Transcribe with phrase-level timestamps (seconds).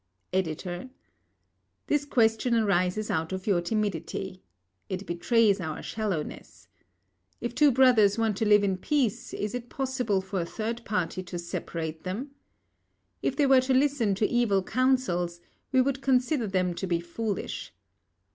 [0.33, 0.89] EDITOR:
[1.85, 4.41] This question arises out of your timidity.
[4.89, 6.67] It betrays our shallowness.
[7.39, 11.21] If two brothers want to live in peace is it possible for a third party
[11.21, 12.31] to separate them?
[13.21, 15.39] If they were to listen to evil counsels,
[15.71, 17.71] we would consider them to be foolish.